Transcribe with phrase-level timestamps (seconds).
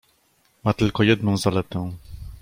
[0.63, 1.91] "Ma tylko jedną zaletę."